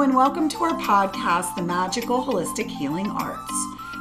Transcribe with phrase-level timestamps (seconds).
[0.00, 3.52] And welcome to our podcast, The Magical Holistic Healing Arts,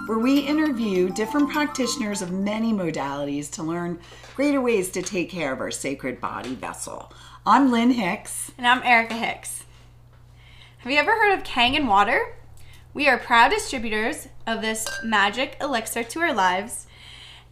[0.06, 4.00] where we interview different practitioners of many modalities to learn
[4.34, 7.12] greater ways to take care of our sacred body vessel.
[7.46, 8.50] I'm Lynn Hicks.
[8.58, 9.66] And I'm Erica Hicks.
[10.78, 12.34] Have you ever heard of Kangen Water?
[12.94, 16.88] We are proud distributors of this magic elixir to our lives.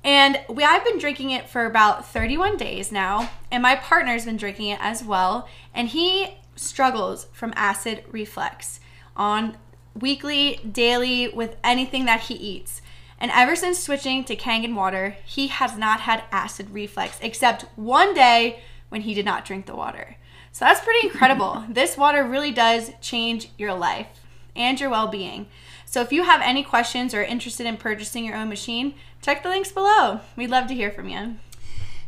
[0.05, 4.38] And we, I've been drinking it for about 31 days now, and my partner's been
[4.38, 5.50] drinking it as well.
[5.73, 8.79] And he struggles from acid reflux
[9.15, 9.57] on
[9.93, 12.82] weekly, daily, with anything that he eats.
[13.20, 18.14] And ever since switching to Kangen water, he has not had acid reflux except one
[18.14, 20.18] day when he did not drink the water.
[20.51, 21.65] So that's pretty incredible.
[21.70, 24.07] this water really does change your life
[24.56, 25.48] and your well being.
[25.86, 29.50] So if you have any questions or interested in purchasing your own machine, check the
[29.50, 30.20] links below.
[30.36, 31.37] We'd love to hear from you.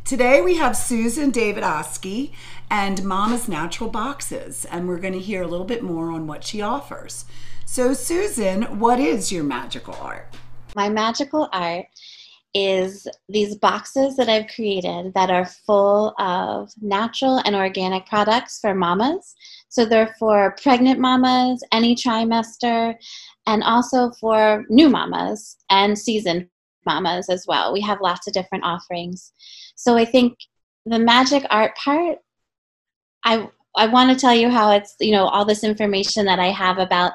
[0.04, 2.32] Today we have Susan Davidoski
[2.70, 6.42] and Mama's Natural Boxes, and we're going to hear a little bit more on what
[6.42, 7.26] she offers.
[7.64, 10.34] So, Susan, what is your magical art?
[10.74, 11.86] My magical art
[12.54, 18.74] is these boxes that I've created that are full of natural and organic products for
[18.74, 19.34] mamas.
[19.68, 22.96] So they're for pregnant mamas, any trimester,
[23.46, 26.48] and also for new mamas and seasoned
[26.86, 27.72] mamas as well.
[27.72, 29.32] We have lots of different offerings.
[29.74, 30.38] So I think
[30.86, 32.18] the magic art part,
[33.24, 36.48] I I want to tell you how it's, you know, all this information that I
[36.48, 37.12] have about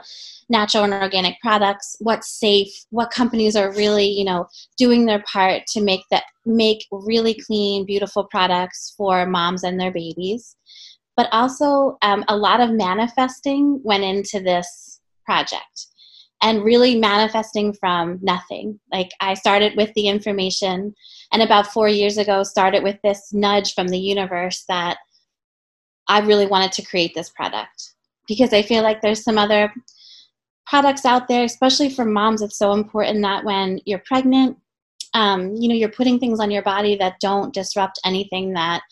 [0.48, 5.64] natural and organic products, what's safe, what companies are really, you know, doing their part
[5.68, 10.56] to make that make really clean, beautiful products for moms and their babies.
[11.18, 15.88] But also, um, a lot of manifesting went into this project
[16.46, 18.80] and really manifesting from nothing.
[18.94, 20.94] Like I started with the information,
[21.34, 24.98] and about four years ago, started with this nudge from the universe that
[26.08, 27.96] I really wanted to create this product
[28.28, 29.74] because I feel like there's some other
[30.68, 32.44] products out there, especially for moms.
[32.44, 34.56] It's so important that when you're pregnant,
[35.16, 38.84] um, you know, you're putting things on your body that don't disrupt anything that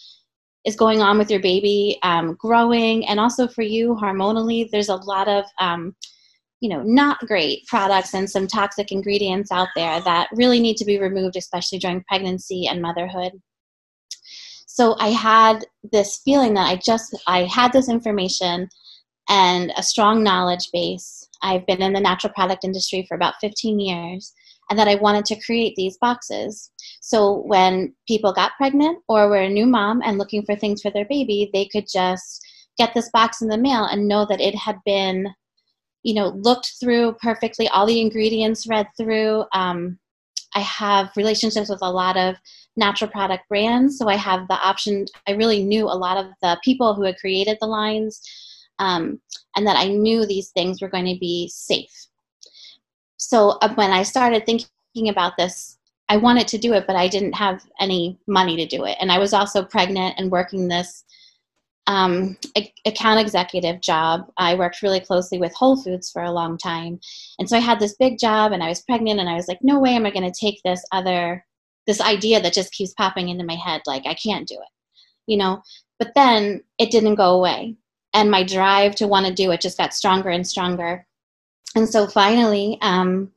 [0.66, 4.68] is going on with your baby um, growing, and also for you hormonally.
[4.72, 5.96] There's a lot of um,
[6.64, 10.86] you know not great products and some toxic ingredients out there that really need to
[10.86, 13.34] be removed especially during pregnancy and motherhood.
[14.66, 18.70] So i had this feeling that i just i had this information
[19.30, 21.30] and a strong knowledge base.
[21.42, 24.34] I've been in the natural product industry for about 15 years
[24.70, 26.72] and that i wanted to create these boxes.
[27.02, 30.92] So when people got pregnant or were a new mom and looking for things for
[30.92, 32.42] their baby they could just
[32.78, 35.28] get this box in the mail and know that it had been
[36.04, 39.46] you know looked through perfectly all the ingredients read through.
[39.54, 40.00] Um,
[40.56, 42.36] i have relationships with a lot of
[42.78, 46.60] natural product brands so i have the option i really knew a lot of the
[46.64, 48.22] people who had created the lines
[48.80, 49.20] um,
[49.56, 52.08] and that i knew these things were going to be safe.
[53.18, 55.78] So uh, when i started thinking about this
[56.10, 58.98] i wanted to do it but i didn't have any money to do it.
[59.00, 61.04] And i was also pregnant and working this
[61.88, 62.38] um,
[62.86, 64.32] account executive job.
[64.38, 67.00] I worked really closely with Whole Foods for a long time.
[67.40, 69.60] And so I had this big job and I was pregnant and I was like,
[69.62, 71.46] no way am I going to take this other,
[71.86, 73.82] this idea that just keeps popping into my head.
[73.86, 74.70] Like, I can't do it,
[75.28, 75.62] you know?
[76.00, 77.76] But then it didn't go away.
[78.14, 81.06] And my drive to want to do it just got stronger and stronger.
[81.76, 83.32] And so finally, um,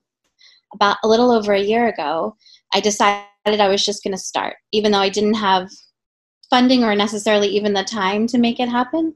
[0.75, 2.37] about a little over a year ago,
[2.75, 5.69] I decided I was just going to start, even though I didn't have
[6.51, 9.15] funding or necessarily even the time to make it happen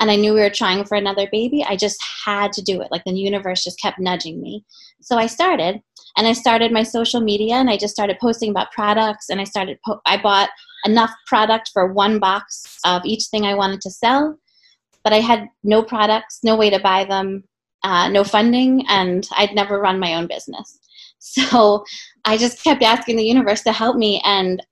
[0.00, 2.88] and I knew we were trying for another baby, I just had to do it.
[2.90, 4.64] Like the universe just kept nudging me.
[5.00, 5.80] So I started,
[6.16, 9.44] and I started my social media, and I just started posting about products, and I
[9.44, 9.78] started.
[9.86, 10.50] Po- I bought
[10.84, 14.36] enough product for one box of each thing I wanted to sell,
[15.04, 17.44] but I had no products, no way to buy them,
[17.84, 20.78] uh, no funding, and I'd never run my own business.
[21.26, 21.86] So
[22.26, 24.62] I just kept asking the universe to help me, and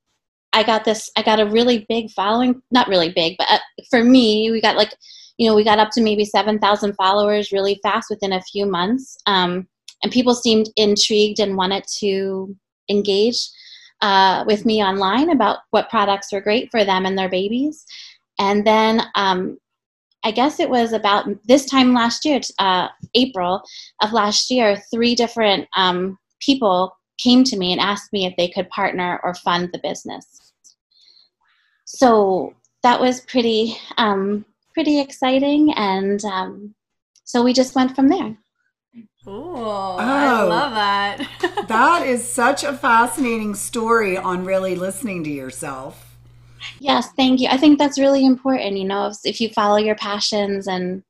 [0.53, 3.59] I got this, I got a really big following, not really big, but uh,
[3.91, 4.95] for me, we got like,
[5.39, 9.17] you know, we got up to maybe 7,000 followers really fast within a few months.
[9.27, 9.67] Um,
[10.03, 12.55] and people seemed intrigued and wanted to
[12.89, 13.39] engage
[14.03, 17.87] uh, with me online about what products were great for them and their babies.
[18.39, 19.59] And then um,
[20.25, 23.63] I guess it was about this time last year, uh, April
[24.03, 28.49] of last year, three different um, people came to me and asked me if they
[28.49, 30.42] could partner or fund the business.
[31.95, 36.75] So that was pretty um, pretty exciting, and um,
[37.25, 38.37] so we just went from there.
[39.27, 41.67] Ooh, oh, I love that.
[41.69, 46.17] that is such a fascinating story on really listening to yourself.
[46.81, 47.49] Yes, thank you.
[47.49, 48.79] I think that's really important.
[48.79, 51.03] You know, if, if you follow your passions and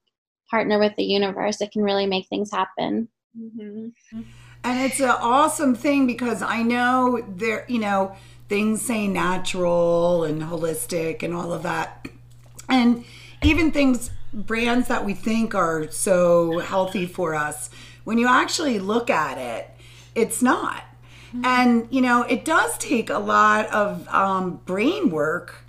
[0.51, 3.09] partner with the universe, it can really make things happen.
[3.39, 4.21] Mm-hmm.
[4.65, 8.15] And it's an awesome thing because I know there, you know,
[8.53, 12.07] things say natural and holistic and all of that.
[12.69, 13.07] And
[13.43, 17.71] even things, brands that we think are so healthy for us,
[18.05, 19.71] when you actually look at it,
[20.15, 20.85] it's not.
[21.43, 25.65] And, you know, it does take a lot of um, brain work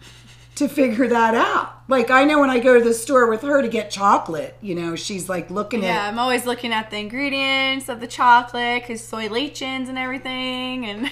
[0.56, 1.70] to figure that out.
[1.88, 4.76] Like I know when I go to the store with her to get chocolate, you
[4.76, 8.08] know, she's like looking Yeah, at Yeah, I'm always looking at the ingredients of the
[8.08, 11.10] chocolate because soy lecithins and everything, and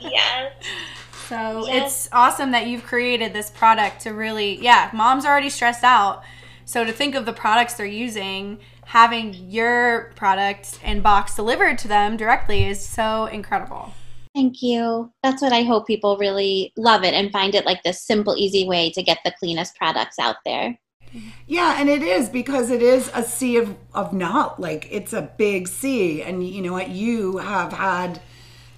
[0.00, 0.52] Yes.
[1.32, 1.84] So Yes.
[1.84, 6.22] it's awesome that you've created this product to really, yeah, mom's already stressed out,
[6.66, 11.88] so to think of the products they're using, having your product and box delivered to
[11.88, 13.94] them directly is so incredible.
[14.34, 15.10] Thank you.
[15.22, 18.66] That's what I hope people really love it and find it like this simple, easy
[18.66, 20.78] way to get the cleanest products out there.
[21.46, 25.30] Yeah, and it is because it is a sea of of not like it's a
[25.36, 26.88] big sea, and you know what?
[26.88, 28.22] You have had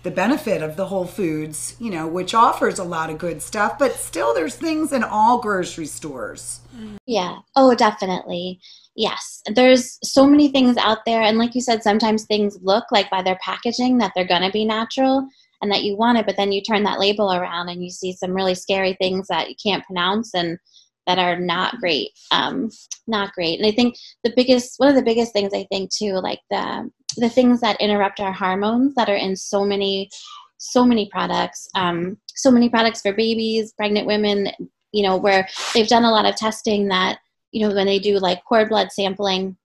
[0.04, 3.78] the benefit of the Whole Foods, you know, which offers a lot of good stuff,
[3.78, 6.60] but still, there's things in all grocery stores.
[7.06, 7.38] Yeah.
[7.56, 8.60] Oh, definitely.
[8.94, 9.42] Yes.
[9.54, 11.22] There's so many things out there.
[11.22, 14.50] And like you said, sometimes things look like by their packaging that they're going to
[14.50, 15.26] be natural
[15.62, 18.12] and that you want it, but then you turn that label around and you see
[18.12, 20.58] some really scary things that you can't pronounce and
[21.06, 22.10] that are not great.
[22.30, 22.68] Um,
[23.06, 23.58] not great.
[23.58, 26.90] And I think the biggest, one of the biggest things I think too, like the,
[27.16, 30.10] the things that interrupt our hormones that are in so many,
[30.58, 34.48] so many products, um, so many products for babies, pregnant women,
[34.92, 37.18] you know, where they've done a lot of testing that,
[37.52, 39.56] you know, when they do like cord blood sampling,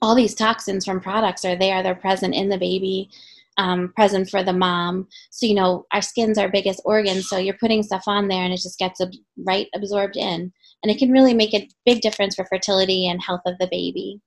[0.00, 1.82] all these toxins from products are there.
[1.82, 3.10] They're present in the baby,
[3.56, 5.08] um, present for the mom.
[5.30, 7.22] So, you know, our skin's our biggest organ.
[7.22, 9.12] So you're putting stuff on there and it just gets ab-
[9.44, 10.52] right absorbed in.
[10.82, 14.20] And it can really make a big difference for fertility and health of the baby.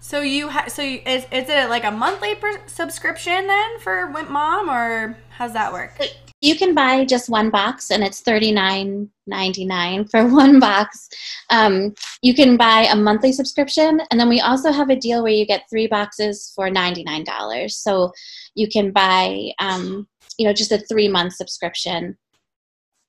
[0.00, 4.10] So you ha- so you, is is it like a monthly per- subscription then for
[4.10, 5.92] Wimp Mom or how's that work?
[6.40, 11.08] You can buy just one box, and it's thirty nine ninety nine for one box.
[11.50, 15.32] Um, you can buy a monthly subscription, and then we also have a deal where
[15.32, 17.76] you get three boxes for ninety nine dollars.
[17.76, 18.10] So
[18.54, 20.08] you can buy, um,
[20.38, 22.16] you know, just a three month subscription.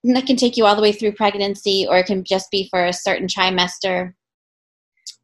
[0.04, 2.68] And that can take you all the way through pregnancy, or it can just be
[2.70, 4.12] for a certain trimester.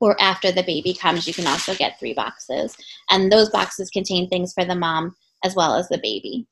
[0.00, 2.76] Or after the baby comes, you can also get three boxes,
[3.10, 6.46] and those boxes contain things for the mom as well as the baby.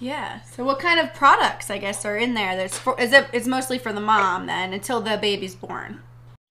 [0.00, 0.40] Yeah.
[0.42, 2.56] So what kind of products I guess are in there?
[2.56, 6.02] There's for, is it it's mostly for the mom then until the baby's born.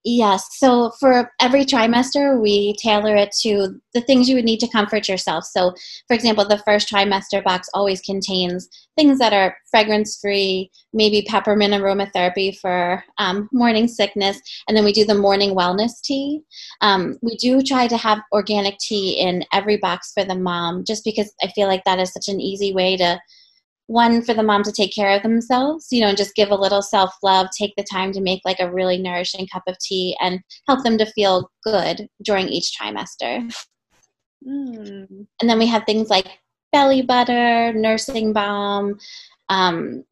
[0.04, 0.58] Yes.
[0.58, 5.08] So for every trimester, we tailor it to the things you would need to comfort
[5.08, 5.46] yourself.
[5.46, 5.76] So,
[6.08, 8.68] for example, the first trimester box always contains
[8.98, 14.42] things that are fragrance free, maybe peppermint aromatherapy for um, morning sickness.
[14.68, 16.42] And then we do the morning wellness tea.
[16.82, 21.04] Um, we do try to have organic tea in every box for the mom, just
[21.04, 23.22] because I feel like that is such an easy way to
[23.92, 26.56] one for the mom to take care of themselves you know and just give a
[26.56, 30.18] little self love take the time to make like a really nourishing cup of tea
[30.22, 33.52] and help them to feel good during each trimester
[34.44, 35.28] Mm.
[35.40, 36.26] and then we have things like
[36.72, 38.98] belly butter nursing balm
[39.50, 40.04] um,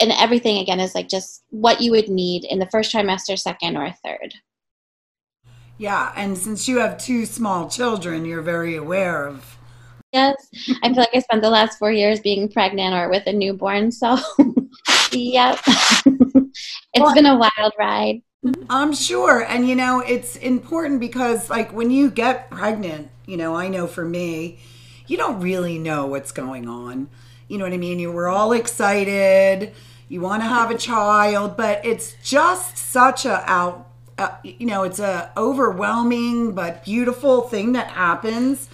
[0.00, 3.76] and everything again is like just what you would need in the first trimester second
[3.76, 4.34] or third
[5.78, 9.58] Yeah, and since you have two small children, you're very aware of.
[10.12, 10.34] Yes
[10.82, 13.90] i feel like i spent the last four years being pregnant or with a newborn
[13.90, 14.16] so
[15.12, 15.58] yep
[16.94, 18.20] it's been a wild ride
[18.70, 19.40] I'm sure.
[19.40, 23.86] And, you know, it's important because, like, when you get pregnant, you know, I know
[23.86, 24.58] for me,
[25.06, 27.08] you don't really know what's going on.
[27.48, 27.98] You know what I mean?
[27.98, 29.72] You were all excited.
[30.08, 34.82] You want to have a child, but it's just such a out, uh, you know,
[34.84, 38.68] it's a overwhelming but beautiful thing that happens.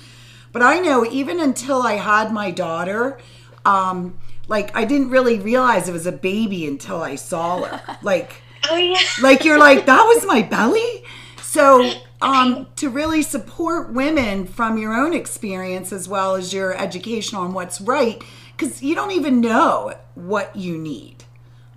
[0.53, 3.19] But I know even until I had my daughter,
[3.65, 4.19] um,
[4.49, 7.99] like I didn't really realize it was a baby until I saw her.
[8.03, 11.05] Like, oh yeah like you're like that was my belly
[11.43, 11.93] so
[12.23, 17.53] um to really support women from your own experience as well as your education on
[17.53, 18.23] what's right
[18.57, 21.25] because you don't even know what you need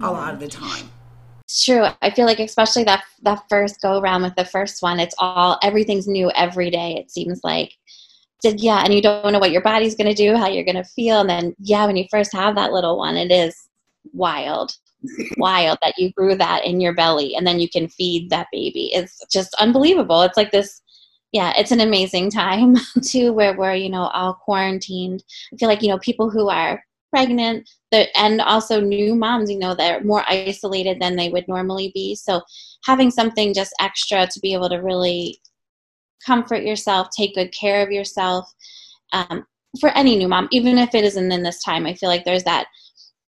[0.02, 0.90] a lot of the time
[1.44, 1.86] It's true.
[2.02, 5.60] I feel like especially that that first go around with the first one, it's all
[5.64, 6.96] everything's new every day.
[6.96, 7.72] It seems like,
[8.46, 11.22] Did- yeah, and you don't know what your body's gonna do, how you're gonna feel,
[11.22, 13.68] and then yeah, when you first have that little one, it is
[14.14, 14.78] wild,
[15.38, 18.92] wild that you grew that in your belly, and then you can feed that baby.
[18.94, 20.22] It's just unbelievable.
[20.22, 20.82] It's like this.
[21.32, 25.24] Yeah, it's an amazing time too, where we're you know all quarantined.
[25.52, 27.68] I feel like you know people who are pregnant
[28.16, 32.42] and also new moms you know they're more isolated than they would normally be so
[32.84, 35.40] having something just extra to be able to really
[36.26, 38.52] comfort yourself take good care of yourself
[39.14, 39.46] um,
[39.80, 41.86] for any new mom even if it isn't in this time.
[41.86, 42.68] I feel like there's that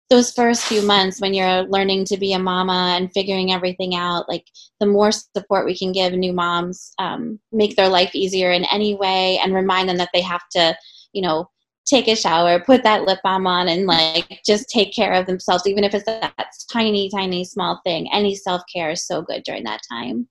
[0.09, 4.27] those first few months when you're learning to be a mama and figuring everything out
[4.29, 4.45] like
[4.79, 8.95] the more support we can give new moms um, make their life easier in any
[8.95, 10.75] way and remind them that they have to
[11.11, 11.49] you know
[11.85, 15.65] take a shower put that lip balm on and like just take care of themselves
[15.65, 16.33] even if it's that
[16.71, 18.09] tiny tiny small thing.
[18.13, 20.27] Any self-care is so good during that time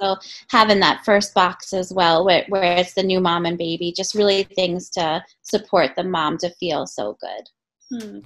[0.00, 0.16] so
[0.48, 4.14] having that first box as well where, where it's the new mom and baby just
[4.14, 8.18] really things to support the mom to feel so good hmm.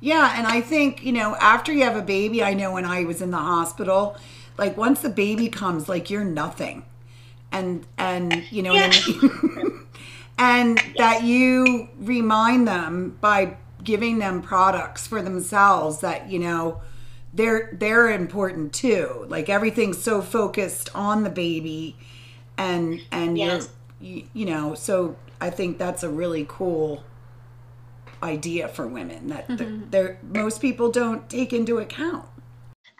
[0.00, 3.04] Yeah, and I think, you know, after you have a baby, I know when I
[3.04, 4.16] was in the hospital,
[4.58, 6.84] like once the baby comes, like you're nothing.
[7.52, 8.90] And and you know yeah.
[10.38, 16.82] And that you remind them by giving them products for themselves that, you know,
[17.36, 19.26] they're they're important too.
[19.28, 21.96] Like everything's so focused on the baby
[22.58, 23.68] and and yes.
[24.00, 27.02] you're you, you know, so I think that's a really cool
[28.22, 29.90] idea for women that mm-hmm.
[29.90, 32.26] they're, most people don't take into account.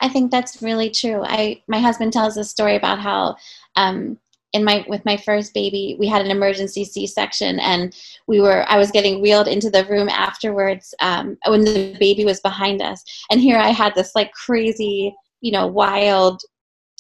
[0.01, 1.23] I think that's really true.
[1.25, 3.37] I my husband tells a story about how
[3.77, 4.19] um,
[4.57, 7.95] in my with my first baby we had an emergency C-section and
[8.27, 12.41] we were I was getting wheeled into the room afterwards um, when the baby was
[12.41, 13.05] behind us.
[13.31, 16.41] And here I had this like crazy you know wild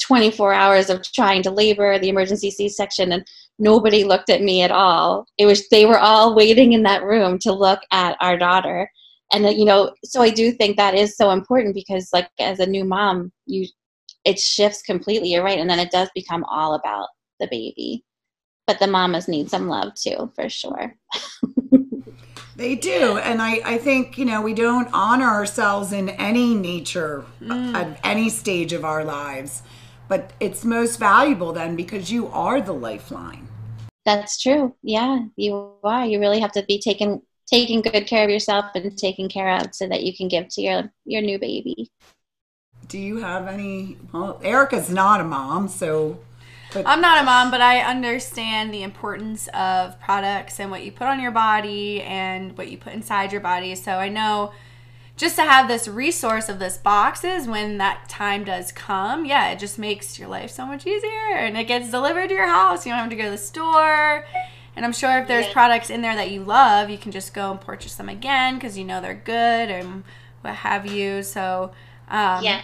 [0.03, 3.27] 24 hours of trying to labor the emergency c-section and
[3.59, 5.27] nobody looked at me at all.
[5.39, 8.91] It was they were all waiting in that room to look at our daughter.
[9.33, 12.67] And you know so i do think that is so important because like as a
[12.67, 13.67] new mom you
[14.27, 15.33] it shifts completely.
[15.33, 15.59] You're right.
[15.59, 17.09] And then it does become all about
[17.41, 18.05] the baby.
[18.67, 20.97] But the mamas need some love too for sure.
[22.57, 23.19] They do.
[23.19, 27.75] And I, I think, you know, we don't honor ourselves in any nature mm.
[27.75, 29.63] at any stage of our lives.
[30.09, 33.47] But it's most valuable then because you are the lifeline.
[34.07, 34.75] That's true.
[34.83, 36.07] Yeah you are.
[36.07, 39.75] You really have to be taking taking good care of yourself and taking care of
[39.75, 41.91] so that you can give to your your new baby.
[42.89, 46.21] Do you have any well erica's not a mom so
[46.83, 50.93] but I'm not a mom, but I understand the importance of products and what you
[50.93, 53.75] put on your body and what you put inside your body.
[53.75, 54.53] So I know
[55.17, 59.59] just to have this resource of this boxes when that time does come, yeah, it
[59.59, 62.85] just makes your life so much easier and it gets delivered to your house.
[62.85, 64.27] You don't have to go to the store.
[64.77, 65.53] And I'm sure if there's yeah.
[65.55, 68.77] products in there that you love, you can just go and purchase them again because
[68.77, 70.05] you know they're good and
[70.43, 71.23] what have you.
[71.23, 71.73] So,
[72.09, 72.61] um, yeah.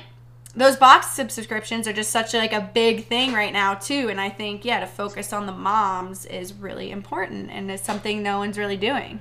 [0.55, 4.21] Those box subscriptions are just such a, like a big thing right now too, and
[4.21, 8.39] I think yeah, to focus on the moms is really important, and it's something no
[8.39, 9.21] one's really doing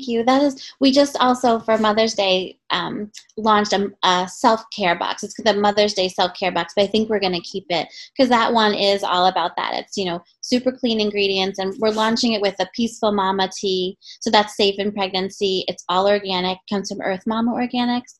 [0.00, 0.24] Thank you.
[0.24, 5.22] That is, we just also for Mother's Day um, launched a, a self care box.
[5.22, 7.86] It's the Mother's Day self care box, but I think we're going to keep it
[8.16, 9.74] because that one is all about that.
[9.74, 13.98] It's you know super clean ingredients, and we're launching it with a Peaceful Mama tea,
[14.20, 15.66] so that's safe in pregnancy.
[15.68, 18.14] It's all organic, comes from Earth Mama Organics,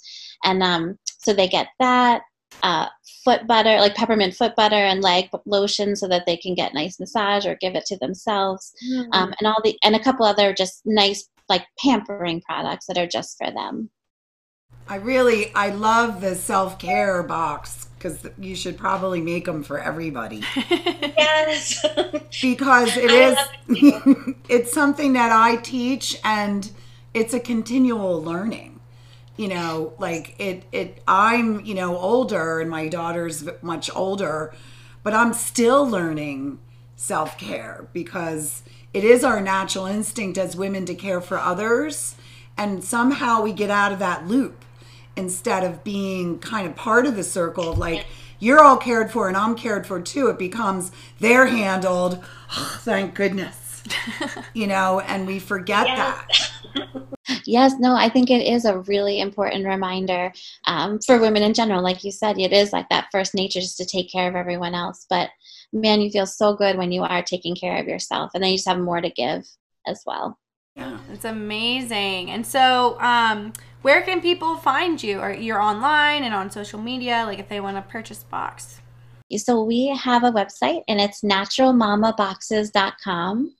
[0.44, 2.22] and um, so they get that.
[2.64, 2.88] Uh,
[3.24, 6.98] foot butter, like peppermint foot butter and leg lotion, so that they can get nice
[6.98, 9.08] massage or give it to themselves, mm-hmm.
[9.12, 13.06] um, and all the and a couple other just nice like pampering products that are
[13.06, 13.88] just for them.
[14.88, 20.42] I really I love the self-care box because you should probably make them for everybody.
[20.70, 21.84] yes.
[22.40, 23.38] because it is
[24.48, 26.70] it's something that I teach and
[27.12, 28.69] it's a continual learning.
[29.40, 34.52] You know, like it it I'm, you know, older and my daughter's much older,
[35.02, 36.58] but I'm still learning
[36.94, 42.16] self-care because it is our natural instinct as women to care for others
[42.58, 44.62] and somehow we get out of that loop
[45.16, 48.04] instead of being kind of part of the circle of like
[48.40, 50.26] you're all cared for and I'm cared for too.
[50.28, 52.22] It becomes they're handled.
[52.58, 53.59] Oh, thank goodness
[54.54, 56.26] you know and we forget that
[57.46, 60.32] yes no i think it is a really important reminder
[60.66, 63.76] um, for women in general like you said it is like that first nature just
[63.76, 65.30] to take care of everyone else but
[65.72, 68.32] man, you feel so good when you are taking care of yourself.
[68.34, 69.46] And then you just have more to give
[69.86, 70.38] as well.
[70.76, 72.30] Yeah, it's amazing.
[72.30, 75.18] And so, um, where can people find you?
[75.20, 78.80] Or you're online and on social media, like if they want to purchase box?
[79.36, 83.54] So we have a website and it's naturalmamaboxes.com.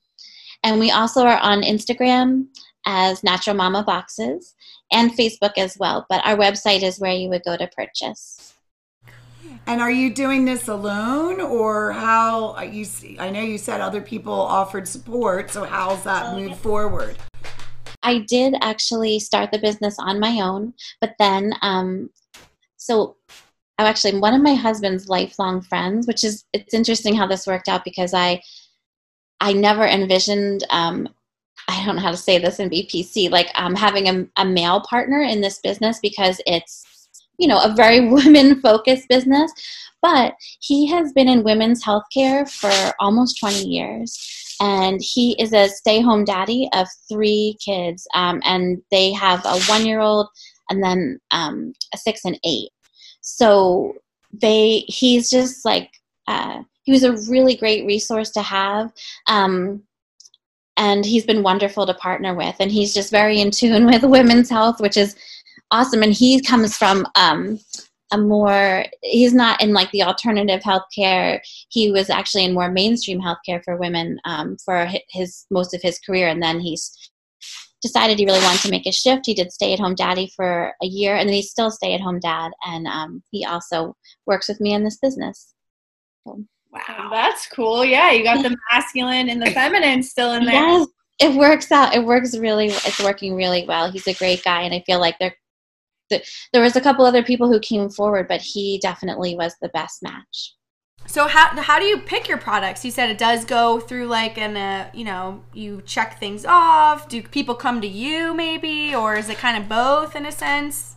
[0.62, 2.46] And we also are on Instagram
[2.86, 4.54] as Natural Mama Boxes
[4.92, 6.06] and Facebook as well.
[6.08, 8.54] But our website is where you would go to purchase.
[9.66, 12.86] And are you doing this alone, or how you?
[13.18, 15.50] I know you said other people offered support.
[15.50, 17.16] So how's that oh, move forward?
[18.02, 22.10] I did actually start the business on my own, but then, um,
[22.76, 23.16] so
[23.78, 27.68] I'm actually one of my husband's lifelong friends, which is it's interesting how this worked
[27.68, 28.42] out because I
[29.40, 31.09] I never envisioned um,
[31.68, 34.80] I don't know how to say this in BPC like um, having a, a male
[34.80, 36.85] partner in this business because it's
[37.38, 39.52] you know a very women focused business.
[40.02, 45.68] But he has been in women's healthcare for almost 20 years and he is a
[45.68, 50.28] stay-home daddy of three kids um, and they have a one-year-old
[50.70, 52.70] and then um, a six and eight.
[53.20, 53.94] So
[54.32, 55.90] they he's just like
[56.26, 58.92] uh, he was a really great resource to have
[59.28, 59.82] um,
[60.76, 64.50] and he's been wonderful to partner with and he's just very in tune with women's
[64.50, 65.16] health which is
[65.70, 67.61] awesome and he comes from um,
[68.12, 73.20] a more he's not in like the alternative healthcare he was actually in more mainstream
[73.20, 76.97] healthcare for women um, for his most of his career and then he's
[77.82, 80.73] decided he really wanted to make a shift he did stay at home daddy for
[80.82, 84.49] a year and then he's still stay at home dad and um, he also works
[84.49, 85.54] with me in this business
[86.26, 86.44] so.
[86.72, 90.86] Wow that's cool yeah you got the masculine and the feminine still in there yes
[91.20, 94.74] it works out it works really it's working really well he's a great guy and
[94.74, 95.34] i feel like they're
[96.52, 100.02] there was a couple other people who came forward, but he definitely was the best
[100.02, 100.54] match.
[101.06, 102.84] So how how do you pick your products?
[102.84, 107.08] You said it does go through like an uh, you know you check things off.
[107.08, 110.96] Do people come to you maybe, or is it kind of both in a sense?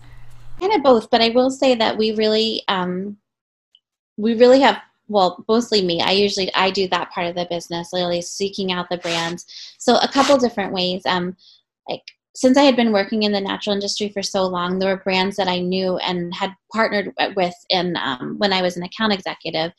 [0.60, 3.18] Kind of both, but I will say that we really um,
[4.18, 4.78] we really have
[5.14, 6.02] well mostly me.
[6.02, 9.46] I usually i do that part of the business literally seeking out the brands
[9.78, 11.38] so a couple different ways um
[11.88, 12.04] like
[12.36, 15.36] since I had been working in the natural industry for so long, there were brands
[15.36, 19.72] that I knew and had partnered with in um, when I was an account executive,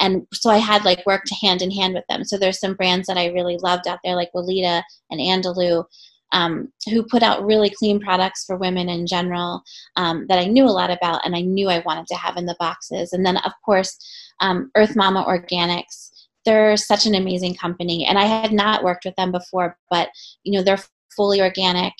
[0.00, 2.24] and so I had like worked hand in hand with them.
[2.24, 5.84] So there's some brands that I really loved out there, like Weleda and Andalou,
[6.32, 9.62] um, who put out really clean products for women in general
[9.96, 12.46] um, that I knew a lot about and I knew I wanted to have in
[12.46, 13.12] the boxes.
[13.12, 13.96] And then of course,
[14.40, 16.08] um, Earth Mama Organics.
[16.46, 20.08] They're such an amazing company, and I had not worked with them before, but
[20.42, 20.82] you know they're
[21.14, 21.92] fully organic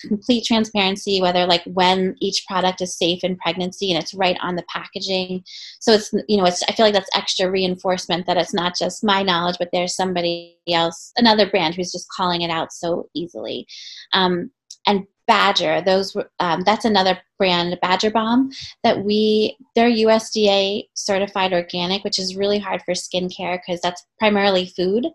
[0.00, 4.56] complete transparency whether like when each product is safe in pregnancy and it's right on
[4.56, 5.42] the packaging.
[5.80, 9.04] So it's you know it's i feel like that's extra reinforcement that it's not just
[9.04, 13.66] my knowledge but there's somebody else another brand who's just calling it out so easily.
[14.12, 14.50] Um,
[14.86, 18.50] and badger those um, that's another brand Badger Balm
[18.82, 24.66] that we they're usda certified organic which is really hard for skincare because that's primarily
[24.66, 25.06] food.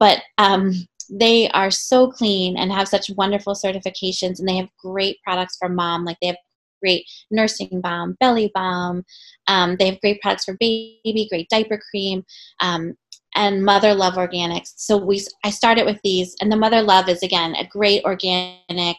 [0.00, 0.72] But um,
[1.10, 5.68] they are so clean and have such wonderful certifications and they have great products for
[5.68, 6.36] mom like they have
[6.82, 9.02] great nursing balm belly balm
[9.46, 12.22] um, they have great products for baby great diaper cream
[12.60, 12.94] um,
[13.36, 14.72] and mother love organics.
[14.76, 18.96] So we i started with these and the mother love is again a great organic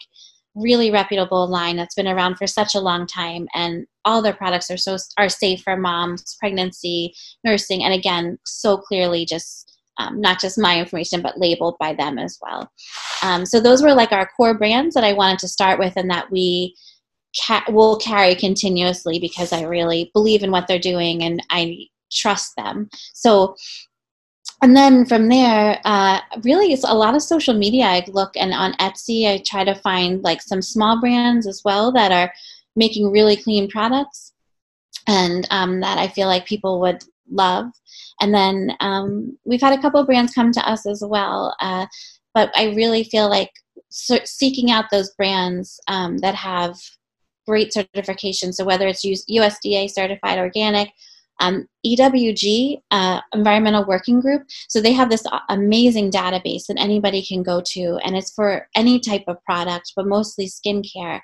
[0.56, 4.72] really reputable line that's been around for such a long time and all their products
[4.72, 7.14] are so are safe for moms pregnancy
[7.44, 12.18] nursing and again so clearly just um, not just my information, but labeled by them
[12.18, 12.72] as well.
[13.24, 16.10] Um, so those were like our core brands that I wanted to start with and
[16.10, 16.76] that we
[17.46, 22.56] ca- will carry continuously because I really believe in what they're doing and I trust
[22.56, 22.90] them.
[23.14, 23.56] So
[24.62, 27.86] and then from there, uh, really, it's a lot of social media.
[27.86, 31.92] I look and on Etsy, I try to find like some small brands as well
[31.92, 32.34] that are
[32.76, 34.34] making really clean products,
[35.08, 37.68] and um, that I feel like people would love.
[38.22, 41.56] And then um, we've had a couple brands come to us as well.
[41.60, 41.86] Uh,
[42.34, 43.52] but I really feel like
[43.90, 46.78] seeking out those brands um, that have
[47.48, 48.52] great certification.
[48.52, 50.90] So whether it's USDA certified organic,
[51.40, 54.44] um, EWG, uh, Environmental Working Group.
[54.70, 59.00] So they have this amazing database that anybody can go to, and it's for any
[59.00, 61.20] type of product, but mostly skincare.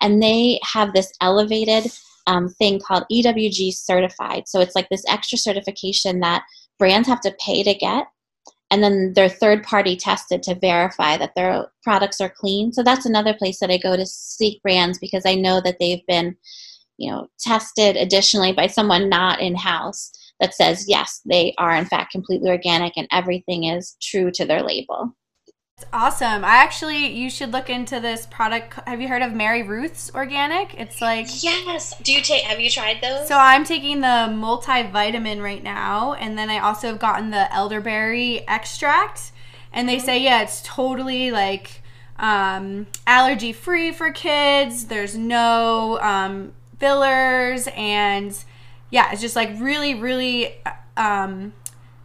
[0.00, 1.90] And they have this elevated
[2.26, 4.44] um, thing called EWG certified.
[4.46, 6.44] So it's like this extra certification that
[6.78, 8.06] brands have to pay to get.
[8.70, 12.72] And then they're third party tested to verify that their products are clean.
[12.72, 16.04] So that's another place that I go to seek brands because I know that they've
[16.08, 16.36] been,
[16.96, 20.10] you know, tested additionally by someone not in house
[20.40, 24.62] that says, yes, they are in fact completely organic and everything is true to their
[24.62, 25.14] label.
[25.78, 26.42] It's awesome.
[26.42, 28.78] I actually, you should look into this product.
[28.86, 30.72] Have you heard of Mary Ruth's Organic?
[30.72, 31.94] It's like yes.
[32.02, 32.44] Do you take?
[32.44, 33.28] Have you tried those?
[33.28, 38.48] So I'm taking the multivitamin right now, and then I also have gotten the elderberry
[38.48, 39.32] extract,
[39.70, 41.82] and they say yeah, it's totally like
[42.18, 44.86] um, allergy free for kids.
[44.86, 48.34] There's no um, fillers, and
[48.88, 50.54] yeah, it's just like really, really.
[50.96, 51.52] Um,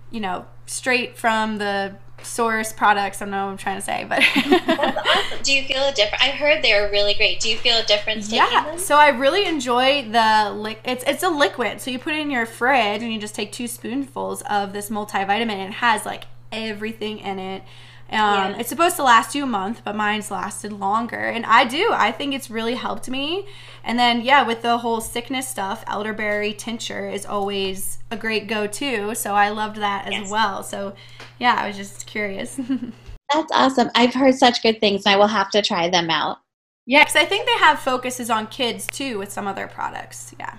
[0.10, 3.22] you know, straight from the source products.
[3.22, 5.44] I don't know what I'm trying to say, but awesome.
[5.44, 6.24] Do you feel a difference?
[6.24, 7.40] I heard they were really great.
[7.40, 8.66] Do you feel a difference taking yeah.
[8.66, 8.78] them?
[8.78, 11.82] So I really enjoy the li- it's it's a liquid.
[11.82, 14.90] So you put it in your fridge and you just take two spoonfuls of this
[14.90, 15.52] multivitamin.
[15.52, 17.64] And it has like everything in it.
[18.12, 18.58] Um, Yeah.
[18.60, 21.90] It's supposed to last you a month, but mine's lasted longer, and I do.
[21.94, 23.46] I think it's really helped me.
[23.84, 29.16] And then yeah, with the whole sickness stuff, elderberry tincture is always a great go-to.
[29.16, 30.30] So I loved that as Yes.
[30.30, 30.64] well.
[30.64, 30.94] So
[31.40, 32.60] yeah, I was just curious.
[33.34, 33.90] That's awesome.
[33.96, 36.40] I've heard such good things, and I will have to try them out.
[36.86, 40.36] yeah, because I think they have focuses on kids too with some of their products.
[40.38, 40.58] Yeah.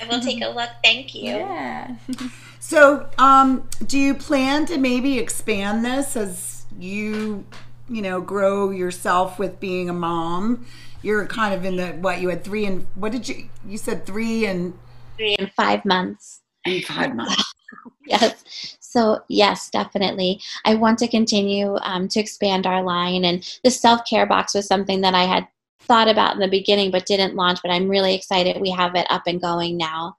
[0.00, 0.70] I will take a look.
[0.84, 1.34] Thank you.
[1.34, 1.96] Yeah.
[2.64, 6.51] So, um, do you plan to maybe expand this as
[6.82, 7.44] you,
[7.88, 10.66] you know, grow yourself with being a mom?
[11.02, 14.06] You're kind of in the what you had three and what did you you said
[14.06, 14.74] three and,
[15.16, 16.40] Three and five months.
[16.64, 17.42] and five months.
[18.06, 18.76] Yes.
[18.80, 20.40] So, yes, definitely.
[20.64, 23.24] I want to continue um, to expand our line.
[23.24, 25.46] And the self care box was something that I had
[25.82, 27.60] thought about in the beginning but didn't launch.
[27.62, 30.16] But I'm really excited we have it up and going now.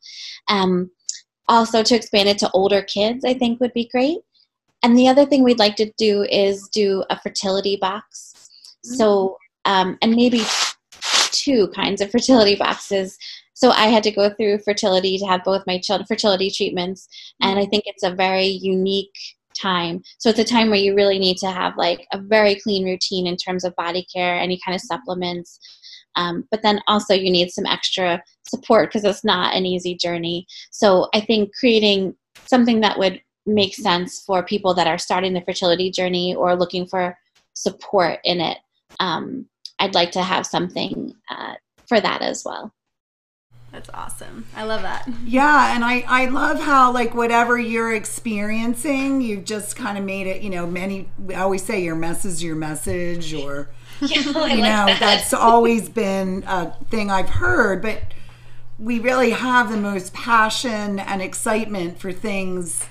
[0.48, 0.92] Um,
[1.50, 4.20] also, to expand it to older kids, I think would be great.
[4.84, 8.50] And the other thing we'd like to do is do a fertility box.
[8.84, 10.42] So, um, and maybe
[11.32, 13.18] two kinds of fertility boxes.
[13.54, 17.08] So I had to go through fertility to have both my child fertility treatments,
[17.42, 19.16] and I think it's a very unique
[19.56, 20.02] time.
[20.18, 23.28] So it's a time where you really need to have like a very clean routine
[23.28, 25.60] in terms of body care, any kind of supplements.
[26.16, 30.46] Um, but then also you need some extra support because it's not an easy journey.
[30.72, 32.16] So I think creating
[32.46, 36.86] something that would make sense for people that are starting the fertility journey or looking
[36.86, 37.18] for
[37.54, 38.58] support in it.
[39.00, 39.48] Um,
[39.80, 41.56] I'd like to have something uh,
[41.88, 42.74] for that as well.
[43.72, 44.46] That's awesome.
[44.56, 45.10] I love that.
[45.26, 50.28] Yeah, and I I love how like whatever you're experiencing, you've just kind of made
[50.28, 50.44] it.
[50.44, 53.70] You know, many I always say your mess is your message, or
[54.02, 58.04] Yeah, I you know that's always been a thing I've heard, but
[58.78, 62.86] we really have the most passion and excitement for things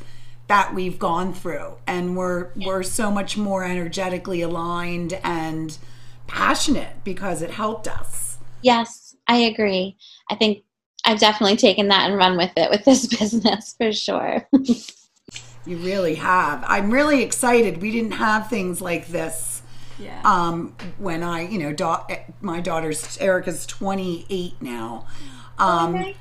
[0.52, 5.78] that we've gone through, and we're we're so much more energetically aligned and
[6.26, 8.36] passionate because it helped us.
[8.60, 9.96] Yes, I agree.
[10.30, 10.62] I think
[11.06, 14.46] I've definitely taken that and run with it with this business for sure.
[15.64, 16.62] You really have.
[16.68, 17.80] I'm really excited.
[17.80, 19.62] We didn't have things like this
[19.98, 20.20] Yeah.
[20.22, 22.04] um, when I, you know, da-
[22.42, 25.06] my daughter's Erica's 28 now.
[25.58, 26.14] Um,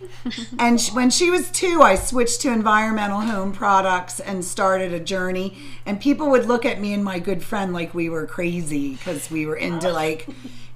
[0.59, 4.99] and sh- when she was two, I switched to environmental home products and started a
[4.99, 5.57] journey.
[5.85, 9.31] And people would look at me and my good friend like we were crazy because
[9.31, 10.27] we were into like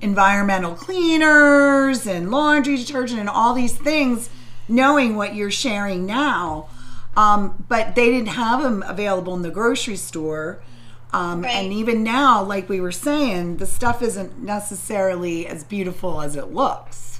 [0.01, 4.29] environmental cleaners and laundry detergent and all these things,
[4.67, 6.67] knowing what you're sharing now.
[7.15, 10.61] Um, but they didn't have them available in the grocery store.
[11.13, 11.55] Um, Right.
[11.55, 16.51] And even now, like we were saying, the stuff isn't necessarily as beautiful as it
[16.51, 17.14] looks.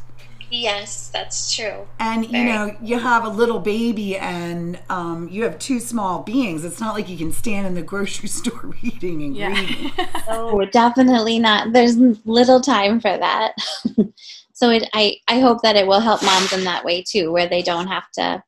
[0.55, 1.87] Yes, that's true.
[1.99, 6.63] And you know, you have a little baby and um, you have two small beings.
[6.63, 9.49] It's not like you can stand in the grocery store reading and yeah.
[9.49, 9.91] reading.
[10.27, 11.73] Oh, definitely not.
[11.73, 13.53] There's little time for that.
[14.53, 17.47] so it, I, I hope that it will help moms in that way too, where
[17.47, 18.43] they don't have to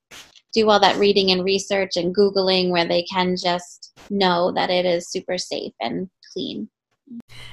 [0.53, 4.85] do all that reading and research and Googling, where they can just know that it
[4.85, 6.69] is super safe and clean.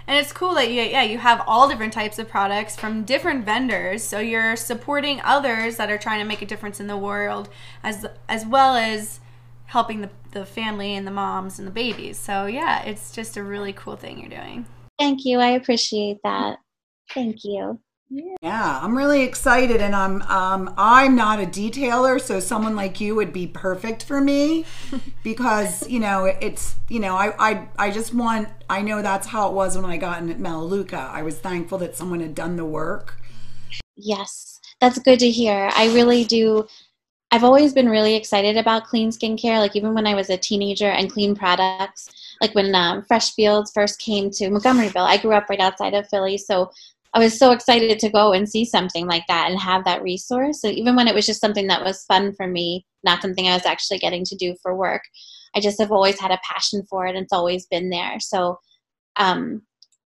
[0.06, 3.44] And it's cool that you, yeah, you have all different types of products from different
[3.44, 4.02] vendors.
[4.02, 7.48] So you're supporting others that are trying to make a difference in the world,
[7.82, 9.20] as as well as
[9.66, 12.18] helping the the family and the moms and the babies.
[12.18, 14.66] So yeah, it's just a really cool thing you're doing.
[14.98, 15.38] Thank you.
[15.38, 16.58] I appreciate that.
[17.12, 17.80] Thank you.
[18.10, 23.14] Yeah, I'm really excited, and I'm um, I'm not a detailer, so someone like you
[23.14, 24.66] would be perfect for me
[25.24, 29.48] because you know it's you know I I I just want I know that's how
[29.48, 31.10] it was when I got in at Melaleuca.
[31.12, 33.18] I was thankful that someone had done the work.
[33.96, 35.70] Yes, that's good to hear.
[35.74, 36.66] I really do.
[37.30, 39.58] I've always been really excited about clean skincare.
[39.58, 42.10] Like even when I was a teenager and clean products.
[42.40, 46.08] Like when um, Fresh Fields first came to Montgomeryville, I grew up right outside of
[46.08, 46.70] Philly, so
[47.14, 50.60] I was so excited to go and see something like that and have that resource.
[50.60, 53.54] So even when it was just something that was fun for me, not something I
[53.54, 55.02] was actually getting to do for work,
[55.54, 57.14] I just have always had a passion for it.
[57.14, 58.18] and It's always been there.
[58.18, 58.58] So
[59.14, 59.62] um,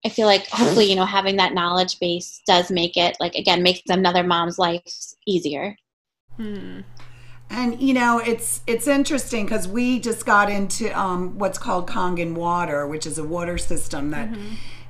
[0.05, 3.63] I feel like hopefully, you know, having that knowledge base does make it like again
[3.63, 4.83] makes another mom's life
[5.27, 5.77] easier.
[6.37, 6.81] Hmm.
[7.51, 12.35] And you know, it's it's interesting because we just got into um, what's called Kangen
[12.35, 14.31] water, which is a water system that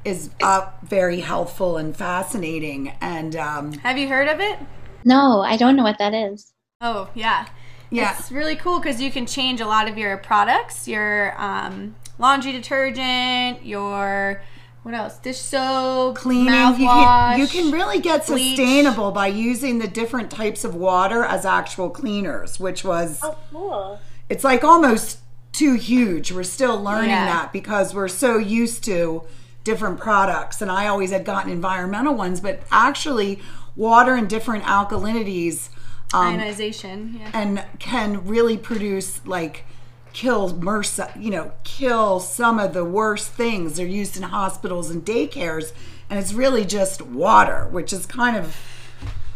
[0.05, 2.93] is uh, very helpful and fascinating.
[3.01, 4.59] And um, Have you heard of it?
[5.05, 6.53] No, I don't know what that is.
[6.81, 7.47] Oh, yeah.
[7.91, 8.17] Yeah.
[8.19, 12.53] It's really cool because you can change a lot of your products, your um, laundry
[12.53, 14.43] detergent, your
[14.83, 15.17] what else?
[15.19, 16.47] Dish soap, cleaning.
[16.47, 17.31] You mouthwash.
[17.33, 18.57] can, you can really get bleach.
[18.57, 23.99] sustainable by using the different types of water as actual cleaners, which was Oh, cool.
[24.29, 25.21] it's like almost
[25.53, 26.33] too huge.
[26.33, 27.27] We're still learning Yeah.
[27.27, 29.23] that because we're so used to
[29.65, 30.63] different products.
[30.63, 33.41] And I always had gotten environmental ones, but actually,
[33.75, 35.71] water and different alkalinities
[36.13, 37.17] um, ionization.
[37.21, 37.31] Yeah.
[37.35, 39.65] and can really produce like
[40.13, 43.77] kill MRSA, you know, kill some of the worst things.
[43.77, 45.73] They're used in hospitals and daycares,
[46.09, 48.57] and it's really just water, which is kind of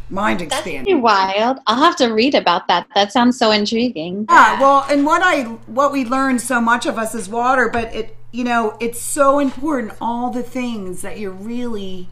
[0.09, 0.75] mind expanding.
[0.75, 1.59] That's pretty wild.
[1.67, 2.87] I'll have to read about that.
[2.95, 4.27] That sounds so intriguing.
[4.29, 7.93] Yeah, well, and what I what we learned so much of us is water, but
[7.95, 12.09] it you know it's so important all the things that you're really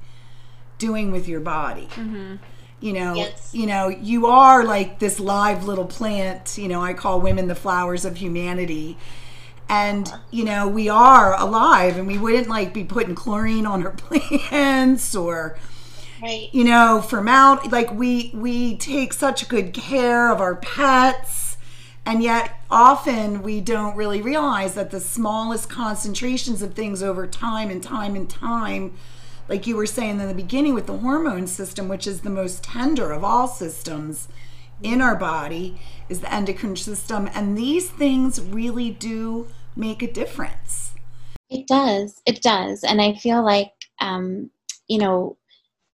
[0.79, 1.89] doing with your body.
[1.93, 2.37] Mm-hmm.
[2.81, 3.51] You know, Yes.
[3.55, 6.59] you know, you are like this live little plant.
[6.59, 8.99] You know, I call women the flowers of humanity.
[9.69, 13.93] And you know, we are alive, and we wouldn't like be putting chlorine on our
[13.97, 15.59] plants or
[16.23, 16.49] Right.
[16.51, 21.46] you know formal like we we take such good care of our pets
[22.07, 27.71] and yet often we don't really realize that the smallest concentrations of things over time
[27.71, 28.95] and time and time
[29.49, 32.65] like you were saying in the beginning with the hormone system which is the most
[32.65, 34.29] tender of all systems
[34.83, 40.93] in our body is the endocrine system and these things really do make a difference
[41.51, 42.23] It does.
[42.27, 42.83] It does.
[42.85, 44.51] And I feel like, um,
[44.89, 45.37] you know,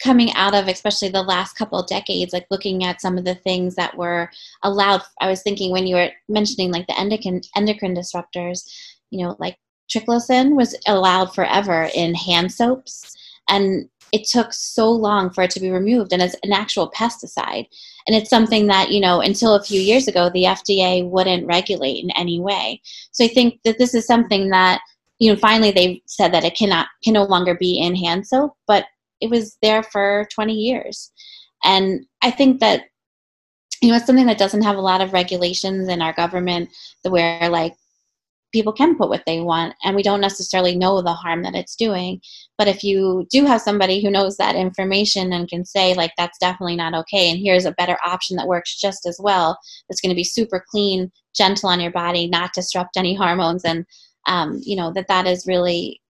[0.02, 3.76] coming out of especially the last couple decades, like looking at some of the things
[3.76, 4.30] that were
[4.64, 5.02] allowed.
[5.22, 8.70] I was thinking when you were mentioning like the endocrine, endocrine disruptors,
[9.12, 9.58] you know, like
[9.92, 13.16] triclosan was allowed forever in hand soaps.
[13.50, 17.68] And it took so long for it to be removed and it's an actual pesticide.
[18.08, 22.04] And it's something that, you know, until a few years ago, the FDA wouldn't regulate
[22.04, 22.82] in any way.
[23.12, 24.82] So I think that this is something that
[25.20, 28.54] you know, finally they said that it cannot can no longer be in hand soap,
[28.66, 28.86] but
[29.22, 31.12] it was there for 20 years.
[31.64, 32.84] And I think that
[33.82, 36.70] you know it's something that doesn't have a lot of regulations in our government
[37.04, 37.74] the where like
[38.52, 41.76] people can put what they want and we don't necessarily know the harm that it's
[41.76, 42.20] doing
[42.58, 46.38] but if you do have somebody who knows that information and can say like that's
[46.40, 50.10] definitely not okay and here's a better option that works just as well that's going
[50.10, 53.86] to be super clean gentle on your body not disrupt any hormones and
[54.28, 56.02] um, you know that that is really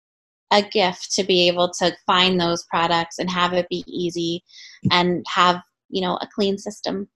[0.52, 4.44] a gift to be able to find those products and have it be easy
[4.92, 7.08] and have you know a clean system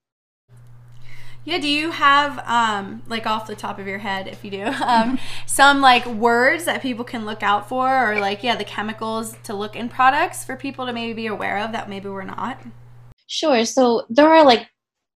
[1.46, 4.64] Yeah, do you have um like off the top of your head if you do
[4.86, 9.36] um some like words that people can look out for or like yeah, the chemicals
[9.44, 12.60] to look in products for people to maybe be aware of that maybe we're not?
[13.28, 13.66] Sure.
[13.66, 14.68] So there are like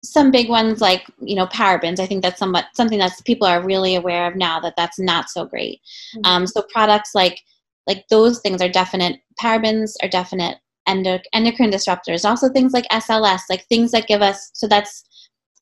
[0.04, 2.00] some big ones like you know parabens.
[2.00, 5.30] I think that's somewhat something that people are really aware of now that that's not
[5.30, 5.82] so great.
[6.16, 6.22] Mhm.
[6.26, 7.42] Um, so products like
[7.88, 9.20] like those things are definite.
[9.42, 12.26] Parabens are definite endo- endocrine disruptors.
[12.26, 14.52] Also things like SLS, like things that give us.
[14.54, 15.04] So that's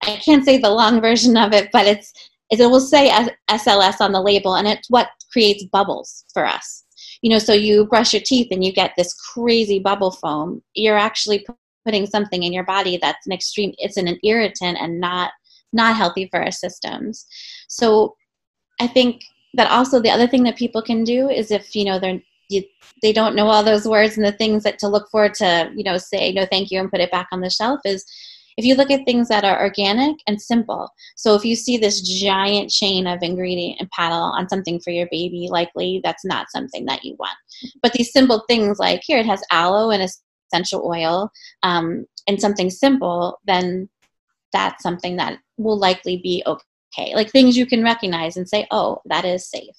[0.03, 2.11] I can't say the long version of it, but it's
[2.49, 3.09] it will say
[3.49, 6.83] SLS on the label, and it's what creates bubbles for us.
[7.21, 10.61] You know, so you brush your teeth and you get this crazy bubble foam.
[10.73, 11.45] You're actually
[11.85, 13.73] putting something in your body that's an extreme.
[13.77, 15.31] It's an irritant and not
[15.73, 17.25] not healthy for our systems.
[17.69, 18.15] So
[18.81, 19.21] I think
[19.53, 22.63] that also the other thing that people can do is if you know they're you,
[23.01, 25.83] they don't know all those words and the things that to look for to you
[25.83, 28.05] know say no thank you and put it back on the shelf is
[28.57, 30.89] if you look at things that are organic and simple.
[31.15, 35.07] So if you see this giant chain of ingredient and panel on something for your
[35.09, 37.37] baby likely that's not something that you want.
[37.81, 40.07] But these simple things like here it has aloe and
[40.53, 41.31] essential oil
[41.63, 43.89] um, and something simple then
[44.53, 46.63] that's something that will likely be okay
[46.97, 49.75] like things you can recognize and say oh that is safe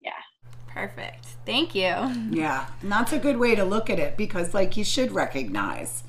[0.00, 0.12] Yeah.
[0.68, 1.24] Perfect.
[1.46, 1.94] Thank you.
[2.30, 6.02] Yeah, and that's a good way to look at it because, like, you should recognize.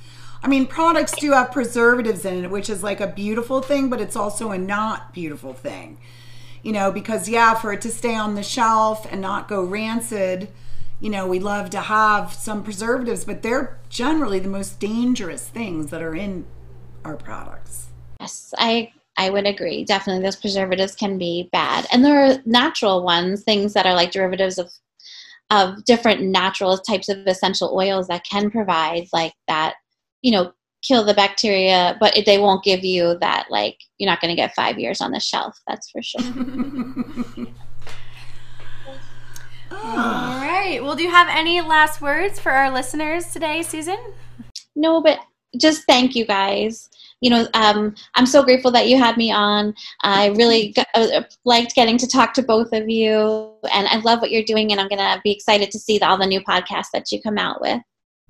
[0.43, 4.01] I mean, products do have preservatives in it, which is like a beautiful thing, but
[4.01, 5.99] it's also a not beautiful thing.
[6.63, 10.49] You know, because, yeah, for it to stay on the shelf and not go rancid,
[10.99, 15.91] you know, we love to have some preservatives, but they're generally the most dangerous things
[15.91, 16.45] that are in
[17.05, 17.87] our products.
[18.19, 19.83] Yes, I I would agree.
[19.83, 24.11] Definitely, those preservatives can be bad, and there are natural ones, things that are like
[24.11, 24.71] derivatives of
[25.49, 29.75] of different natural types of essential oils that can provide like that,
[30.21, 30.51] you know,
[30.83, 34.35] kill the bacteria, but it, they won't give you that like you're not going to
[34.35, 35.57] get five years on the shelf.
[35.67, 36.21] That's for sure.
[39.71, 40.79] All right.
[40.81, 43.97] Well, do you have any last words for our listeners today, Susan?
[44.75, 45.19] No, but
[45.57, 46.89] just thank you guys
[47.21, 49.73] you know, um, I'm so grateful that you had me on.
[50.03, 54.21] I really got, uh, liked getting to talk to both of you, and I love
[54.21, 54.71] what you're doing.
[54.71, 57.37] And I'm gonna be excited to see the, all the new podcasts that you come
[57.37, 57.81] out with.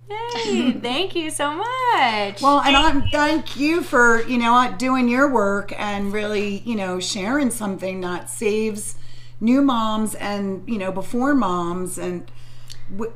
[0.10, 2.42] Yay, thank you so much.
[2.42, 7.00] Well, and I'm thank you for, you know, doing your work and really, you know,
[7.00, 8.96] sharing something that saves
[9.42, 12.32] new moms and, you know, before moms and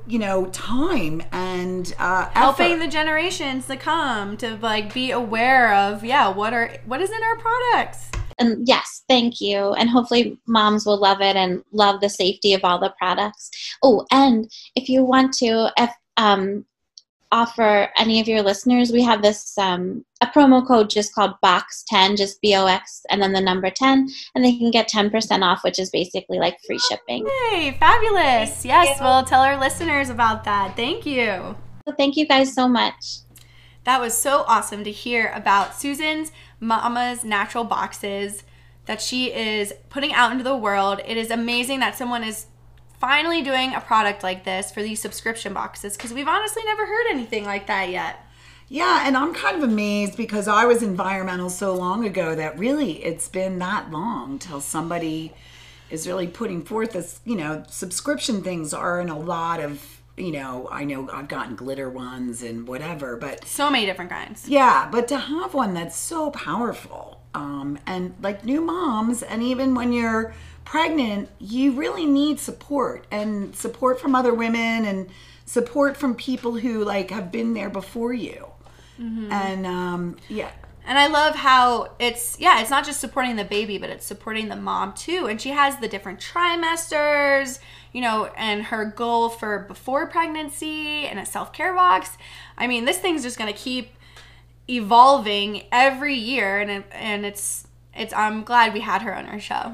[0.06, 6.04] you know time and uh helping the generations to come to like be aware of
[6.04, 8.12] yeah what are what is in our products.
[8.38, 9.74] And yes thank you.
[9.74, 13.50] And hopefully moms will love it and love the safety of all the products.
[13.84, 16.66] Oh and if you want to if um
[17.32, 21.84] offer any of your listeners, we have this um, a promo code just called Box
[21.88, 25.10] Ten, just B O X, and then the number ten, and they can get ten
[25.10, 27.28] percent off, which is basically like free shipping.
[27.50, 28.66] Hey, fabulous!
[28.66, 30.76] Yes, we'll tell our listeners about that.
[30.76, 31.56] Thank you.
[31.86, 33.20] Well, thank you guys so much.
[33.84, 38.44] That was so awesome to hear about Susan's Mama's Natural Boxes
[38.86, 41.02] that she is putting out into the world.
[41.06, 42.46] It is amazing that someone is
[43.02, 47.08] finally doing a product like this for these subscription boxes because we've honestly never heard
[47.10, 48.24] anything like that yet.
[48.70, 53.04] Yeah, and I'm kind of amazed because I was environmental so long ago that really
[53.04, 55.34] it's been that long till somebody
[55.90, 60.32] is really putting forth this, you know, subscription things are in a lot of, you
[60.32, 64.48] know, I know I've gotten glitter ones and whatever, but so many different kinds.
[64.48, 69.74] Yeah, but to have one that's so powerful um and like new moms and even
[69.74, 70.34] when you're
[70.66, 75.10] pregnant, you really need support and support from other women and
[75.46, 78.48] support from people who like have been there before you.
[79.00, 79.32] Mm-hmm.
[79.32, 80.52] And um, yeah.
[80.86, 84.50] And I love how it's yeah, it's not just supporting the baby, but it's supporting
[84.50, 85.28] the mom too.
[85.28, 87.60] And she has the different trimesters,
[87.94, 92.18] you know, and her goal for before pregnancy and a self-care box.
[92.58, 93.94] I mean, this thing's just going to keep
[94.70, 99.40] evolving every year and it, and it's it's I'm glad we had her on our
[99.40, 99.74] show.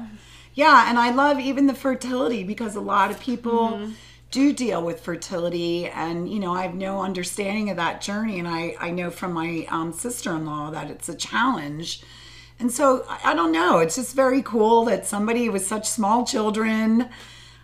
[0.54, 3.92] Yeah, and I love even the fertility because a lot of people mm-hmm.
[4.32, 8.48] do deal with fertility, and you know I have no understanding of that journey, and
[8.48, 12.02] I I know from my um, sister in law that it's a challenge.
[12.60, 13.78] And so I don't know.
[13.78, 17.08] It's just very cool that somebody with such small children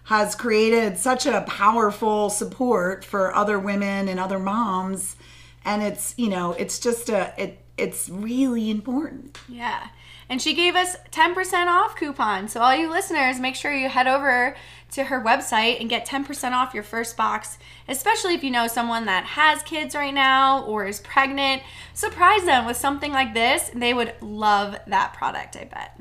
[0.05, 5.17] has created such a powerful support for other women and other moms
[5.65, 9.89] and it's you know it's just a it it's really important yeah
[10.29, 12.49] and she gave us 10% off coupon.
[12.49, 14.57] So, all you listeners, make sure you head over
[14.93, 19.07] to her website and get 10% off your first box, especially if you know someone
[19.07, 21.63] that has kids right now or is pregnant.
[21.93, 23.71] Surprise them with something like this.
[23.75, 26.01] They would love that product, I bet.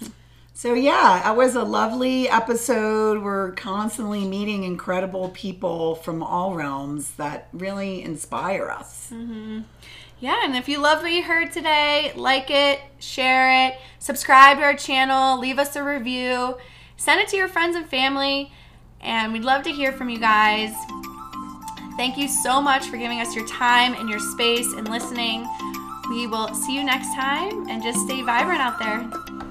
[0.56, 3.22] So, yeah, it was a lovely episode.
[3.22, 9.10] We're constantly meeting incredible people from all realms that really inspire us.
[9.12, 9.60] Mm-hmm.
[10.18, 14.62] Yeah, and if you love what you heard today, like it, share it, subscribe to
[14.62, 16.56] our channel, leave us a review,
[16.96, 18.50] send it to your friends and family,
[19.02, 20.74] and we'd love to hear from you guys.
[21.98, 25.46] Thank you so much for giving us your time and your space and listening.
[26.08, 29.45] We will see you next time and just stay vibrant out there.